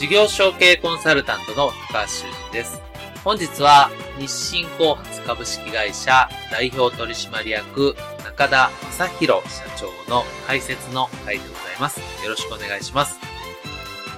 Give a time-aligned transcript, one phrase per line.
[0.00, 2.80] 事業承継コンサルタントの高橋修人です。
[3.22, 12.00] 本日は日清工発株式会社代表取締役中田正宏社長の解説の回でございます。
[12.24, 13.18] よろしくお願いします。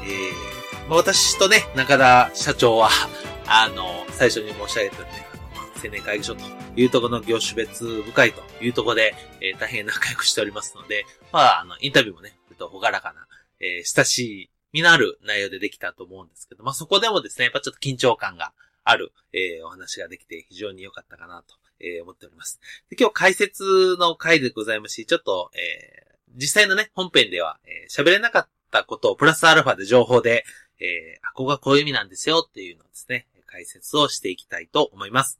[0.04, 2.88] えー、私とね、中田社長は、
[3.48, 5.26] あの、最初に申し上げたね、
[5.84, 6.44] 青年会議所と
[6.76, 13.26] いうところの業種別部会というところで、えー、大変仲良くしておりますので、まあ、あの、インタビューもね、とほがらかな、
[13.58, 18.52] えー、親しいになる内容でできたと思うんですけど、まあ、そこでもですね、やっぱちょっと緊張感が
[18.84, 22.60] ある、えー、お話ができて非常に良かったかなと、えー、思っております。
[22.90, 30.44] で今日解説の回でございますし、ちょっと、えー、実際のね、本編では、えー、喋れなかったことをプラスアルファで情報で、
[30.80, 35.38] えー、ここがこういう意味なんですよっていうのをですね、解説をしていきたいと思います。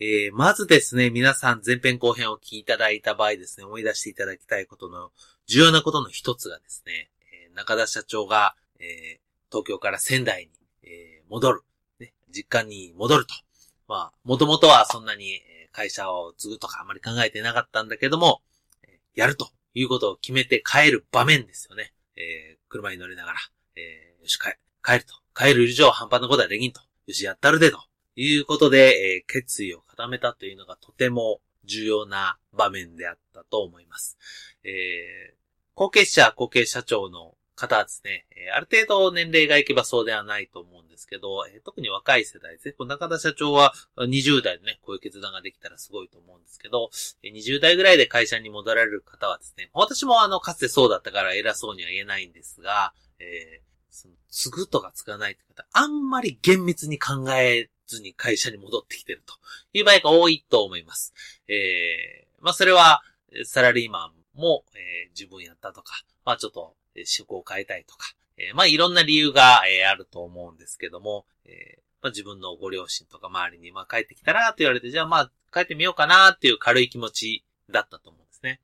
[0.00, 5.10] えー、まずですね、皆さん前編後編を聞きいただいた場合ですね、思い出していただきたいことの
[5.46, 7.10] 重要なことの一つがですね、
[7.58, 9.18] 中田社長が、えー、
[9.50, 10.50] 東京から仙台に、
[10.84, 11.62] えー、戻る、
[11.98, 13.34] ね、実家に戻ると。
[13.88, 15.40] まあ、もともとはそんなに
[15.72, 18.42] 会社を継ぐとかあまり考えてなかったんだけども、
[19.16, 21.92] やるということを決めて帰る場面ですよね。
[22.16, 23.38] えー、車に乗りながら、
[23.74, 24.54] えー、よし、帰
[24.84, 25.14] 帰ると。
[25.34, 26.80] 帰る以上半端なことはできんと。
[27.06, 27.78] よし、やったるでと。
[28.14, 34.18] いうことで、えー、決意を固めたというのがとても重要な場面であったと思います。
[34.64, 35.36] えー、
[35.74, 42.72] 後継者、後継社長の方はですね、えある程度年齢がいけばそうではないと思うんですけど、え特に若い世代ですね。
[42.72, 46.90] この中田社長は20代でね、こういう決断ができたらすごいと思うんですけど、
[47.24, 59.34] え20代ぐらいで会社に戻られる方はですね、私もあの、かつてそうだったから偉そうには言えないんですが、えー、その、継ぐとか継がないって方、あんまり厳密に考えずに会社に戻ってきてると
[59.72, 61.12] いう場合が多いと思います。
[61.48, 63.02] えー、まあそれは、
[63.44, 66.76] サラリーマンも、えー、自分やったとか、まあちょっと
[67.06, 78.60] 職を変えたいとか、えー、まあいろんな理由が、えー、あると思うんですけども、えー、まあ自分のご両親とか周りに、まあ帰ってきたらと言われて、じゃあまあ帰ってみようかなっていう軽い気持ちだったと思うんですね。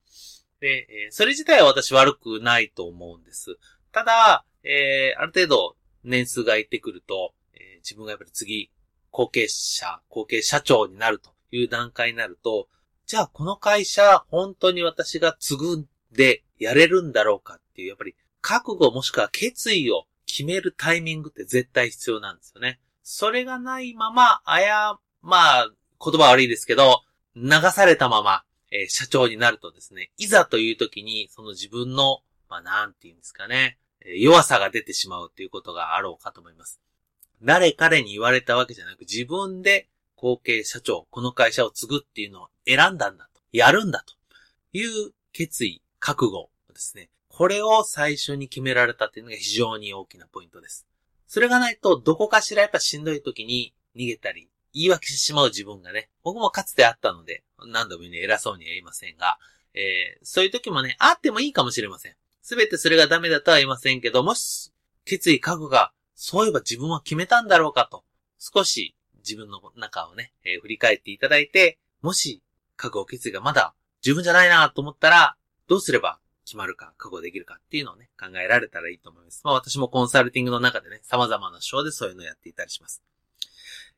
[0.61, 3.59] で、えー、それ自体は私悪くないと思うんです。
[3.93, 8.71] ただ、えー、ある程度年数がいってくると、えー、自分がやっぱり次、
[9.11, 12.69] 後継者、後継社長になるという段階になると、
[13.06, 22.81] じゃあこの会社、本当に私が継ぐんでやれるんだろうかっていう、やっぱり覚悟もしくは決意を決めるタイミングって絶対必要なんですよね。
[23.03, 25.70] それがないまま、あや、まあ、
[26.03, 27.03] 言葉悪いですけど、
[27.37, 36.81] 流されたまま、えー、社長になるとですね、いざという時に、その自分の、まあ、なんて言うんですかね、えー、弱さが出てしまうっていうことがあろうかと思います。
[37.42, 44.15] 誰彼に言われたわけじゃなく、自分で後継社長、この会社を継ぐっていうのを選んだんだと、やるんだと
[44.76, 47.09] いう決意、覚悟ですね。
[47.28, 50.87] これを最初に決められたっていうのが非常に大きなポイントです。
[51.26, 57.42] それがないと、どこかしらやっぱしんどい時に逃げたり、言い訳してしまう自分がね、僕もかつてあったので、
[57.72, 59.38] 何度もね、偉そうには言いませんが、
[59.72, 62.16] えー、そういう時もね、あってもいいかもしれません。
[62.42, 64.75] すべてそれがダメだとは言いませんけど、もし、
[65.06, 68.04] 決意覚悟が、そういえば自分は決めたんだろうかと、
[68.39, 72.42] 少し自分の中をね、えー、振り返っていただいて、もし、
[72.77, 75.39] 覚悟決意がまだ十分じゃないなと思ったら、
[75.69, 79.41] どうすれば決まるか、覚悟できるかっていうのをね、考えられたらいいと思います。
[79.45, 83.03] まあ私もコンサルティングの中でね、様々な章でそういうのをやっていたりします。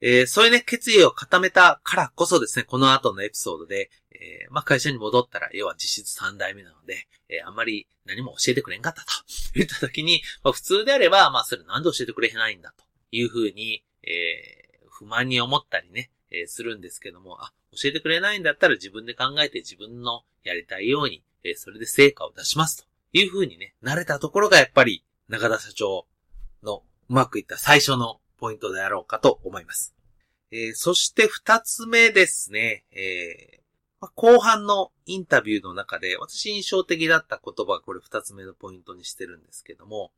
[0.01, 9.07] えー、そういうね、決意を固めたからこそですね、この後のエピソードで、えー、まあ会社に戻ったら、要は実質3代目なので、えー、あんまり何も教えてくれんかったと
[9.55, 16.11] 言った時に、まあ普通であれば、まあそれなんで教えてくれないんだというふうに、えー、不満に思ったりね、
[16.43, 26.07] え、するんですけども、あ、教えてくれないんだったら自分で考えて自分のやりたいように、えそれで成果を出しますという風にね、慣れたところがやっぱり中田社長
[26.63, 29.95] のうまくいった最初のポイントであろうかと思います。
[30.51, 33.67] えー、そして二つ目ですね、えー
[34.01, 40.13] ま、後半のインタビューの中で私印象的だった言葉はこれ二つ目のポイントにしてるんですけども、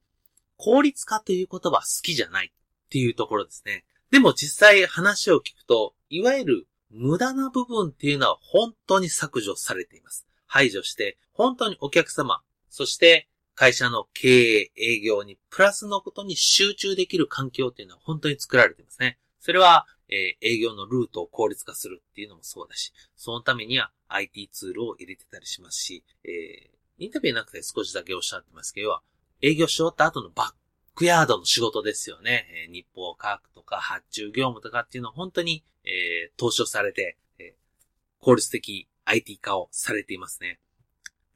[0.57, 3.85] 効率化という言葉好きじゃないっていうところですね。
[4.11, 10.27] でも実際話を聞くと、いわゆる無駄な部分っていうのは本当に削除されています。
[10.47, 19.19] 排除して、本当にお客様、そして会社の経営、営業にプラスのことに集中できる環境っていうのは本当に作られていますね。
[19.41, 29.01] それは、えー、営業のルートを効率化するっていうのもそうだし、そのためには IT ツールを入れてたりしますし、えー、インタビューなくて少しだけおっしゃってますけど、
[29.43, 30.53] 営業し終わった後のバッ
[30.99, 32.67] クヤードの仕事ですよね。
[32.67, 40.59] えー、日報を書くとか発注業務とかっていうのは本当に、えー、投資をされて、えー、効率的 IT 化をされていますね。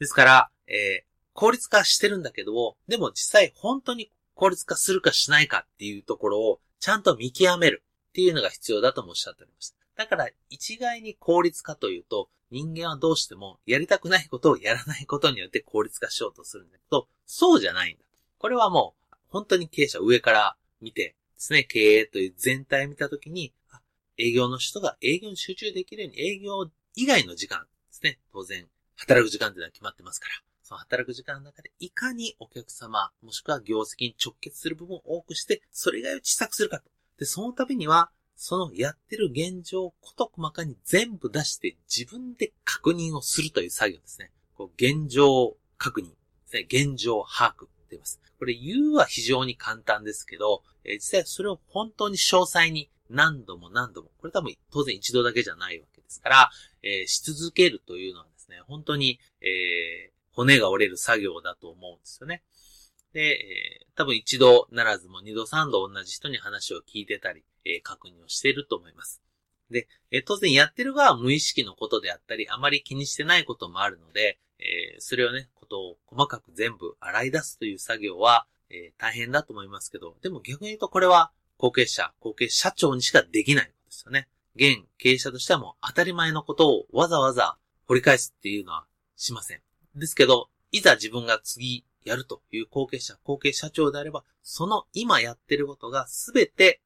[0.00, 9.76] ですから、えー、効率化してるんだけど、でも実際本当に効率化するかしないかっていうところをちゃんと見極めるっていうのが必要だともおっしゃっておりました。
[9.94, 18.02] だから一概に効率化というと、人間はどうしてもやりたくないことをやらないことによって効率化しようとするんだけど、そうじゃないんだ。
[18.38, 19.01] これはもう
[19.32, 23.54] 本当に経営者上から見てですね、経営という全体を見たときに、
[24.18, 36.90] 営業の人が営業に集中できるように営業以外の時間ですね、当然働く時間っていうのは決まってますから、その働く時間の中でいかにお客様、もしくは業績に直結する部分を多くして、それ以外を小さくするかと。
[37.18, 44.30] で、その度には、そのやってる現状をこと細かに全部出して自分で確認をするという作業ですね。
[44.54, 46.10] こう現状確認で
[46.46, 46.66] すね。
[46.68, 48.20] 現状把握って言います。
[48.42, 56.50] これ言うは非常に簡単ですけど、えー、実際それを本当に詳細に何度も何度も、これ多分当然一度だけじゃないわけですから、
[56.82, 62.42] えー、し続けるというのはですね、本当に、えー、骨が折れる作業だと思うんですよね。
[63.12, 69.22] で、えー、多分一度ならずも二度三度同じ人に話を聞いてたり、えー、確認をしていると思います。
[69.70, 84.28] で、えー、当然やってる側は無意識のことであったり、あまり気にしてないこともあるので、えそれをね、ことを細かく全部洗い出すという作業は、え大変だと思いますけど、でも逆に言うとこれは後継者、後継社長にしかできないことですよね。
[84.54, 88.84] 現経営者としてはもう当たり前のことをわざわざ掘り返すっていうのは
[89.16, 89.60] しません。
[89.94, 96.80] ですけど、いざ自分が次やるという後継者、後継社長であれば、その今やってることがすべて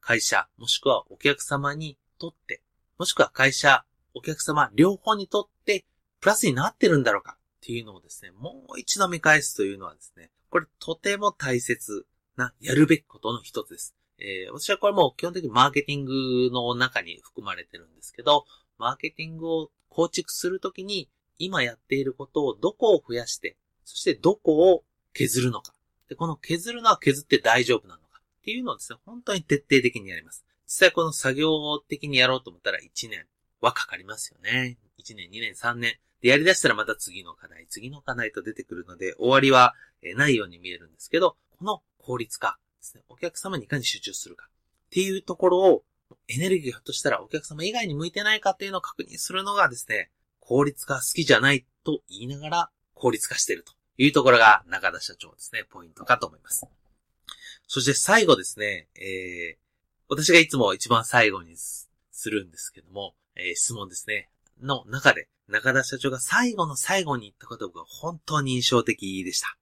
[0.00, 2.62] 会社、もしくはお客様にとって、
[2.98, 3.84] もしくは会社、
[4.14, 5.84] お客様両方にとって
[6.20, 12.04] プラスになってるんだろうかっていうのをですね、もう一度見返すというのはですね、これとても大切
[12.36, 13.94] なやるべきことの一つです。
[14.18, 18.46] えー、私はこれも基本的にマーケティングの中に含まれてるんですけど、
[18.78, 24.82] マーケティングを構築するときに今やっていることをどこを増やして、そしてどこを
[25.12, 25.72] 削るのか。
[26.08, 30.44] で、この削るのは削って大丈夫なのかっていうのをですね、本当に徹底的にやります。
[30.66, 33.26] 実際この作業的にやろうと思ったら1年
[33.60, 34.78] はかかりますよね。
[34.98, 35.96] 1年、2年、3年。
[36.22, 39.74] で、やり出したらまた次の課題、次の課題と出てくるので、終わりは
[40.16, 44.48] ないように見えるんですけど、この効率化ですね、お客様にいかに集中するか。
[44.86, 45.84] っていうところを、
[46.28, 50.10] エネルギーがひょっとしたらお客様以外に向いてないかっていうのを確認するのがですね、
[50.40, 56.66] 効率化好きじゃないと言いながら効率化してるというところが中田社長ですね、ポイントかと思います。
[57.66, 59.62] そして最後ですね、えー、
[60.08, 61.88] 私がいつも一番最後にす
[62.24, 64.28] るんですけども、えー、質問ですね、
[64.60, 69.58] の中で中田社長が最後の最後に言った言葉が本当に印象的でした。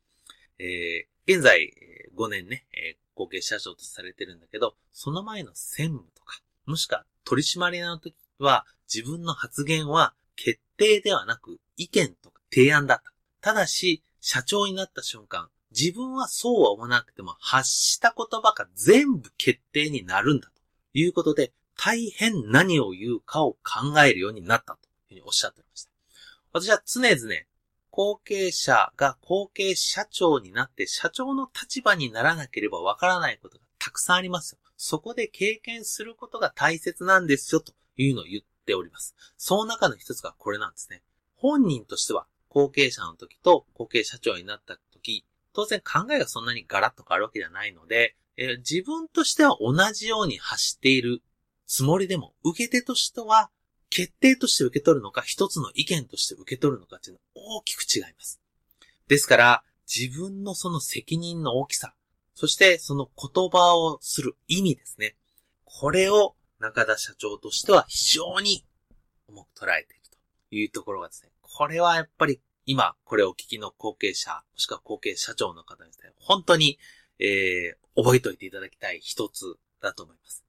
[0.60, 1.72] えー、現在
[2.16, 13.12] 5年ね、えー、後継社長とされてるんだけど、その前の専務とか、もしくは取締りの時は自分の発言は決定ではなく意見とか提案だった。
[13.40, 20.62] ただし、社長になった瞬間、自分はそうは思わなくても発した言葉が全部決定になるんだと
[20.94, 24.78] いうことで、大変何を言うかを考えるようになった
[25.10, 25.90] ふうにおっしゃっていました。
[26.52, 27.34] 私は常々、
[27.90, 34.58] 後継者が後継社長になって社長の立場にならなければわからないことがたくさんありますよ。
[34.76, 39.14] そこで経験することが大切なんですよというのを言っております。
[39.36, 41.02] その中の一つがこれなんですね。
[41.36, 51.22] 本人としては後継者の時と後継社長になった時、当然考えがそんなにガラッと変わるわけではないので、え、自分としては同じように走っている
[51.66, 53.50] つもりでも、受け手としては
[53.90, 58.40] 決定として受け取るのか、一つの意見として受け取るのかっていうのは大きく違います。
[59.08, 61.94] ですから、自分のその責任の大きさ、
[62.34, 65.16] そしてその言葉をする意味ですね。
[65.64, 68.64] これを中田社長としては非常に
[69.28, 70.02] 重く捉えている
[70.48, 76.78] というところがですね、これはやっぱり今これをお聞きの後継者、もしくは後継社長の方ですね、本当に、
[77.18, 80.44] えー、覚えておいていただきたい一つだと思います。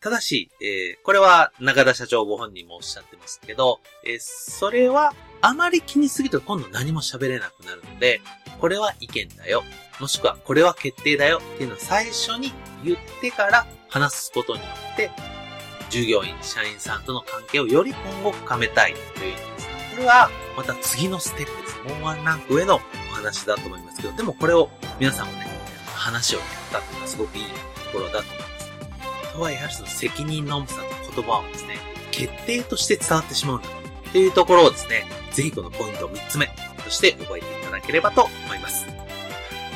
[0.00, 8.20] ただし、えー、これは中田社長ご本人もおっしゃってますけど、えー、それはあまり気にすぎると今度何も喋れなくなるので、
[8.60, 9.64] これは意見だよ。
[10.00, 12.52] もしくはこれは決定だよっていうのを最初に
[12.84, 15.10] 言ってから話すことによって、
[15.90, 19.68] 従業員、社員さんとの関係をより今後深めたいという意味です。
[19.96, 21.94] これはまた次のステップです。
[21.94, 24.68] もうワンランク上のお話だと思いますけど、でもこれを
[25.00, 25.46] 皆さんもね、
[25.94, 27.50] 話を聞いたっていうのはすごくいいと
[27.92, 28.57] ころだと思います。
[29.38, 31.76] とはやはりその責任の重さと言葉をですね、
[32.10, 33.68] 決定として伝わってしまうんだ
[34.12, 36.50] というところをですね、ぜひこのポイント3つ目
[36.84, 38.86] として覚えていただければと思います。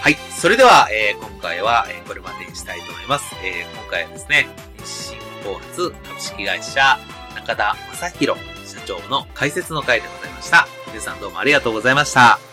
[0.00, 0.16] はい。
[0.30, 3.36] それでは、えー、今回は、えー、これまでにしたいと思います。
[3.44, 6.98] えー、今回はですね、日清工発株式会社
[7.36, 10.66] 中田正宏社長の解説の回でございました。
[10.88, 12.51] 皆さんどうもありがとうございました。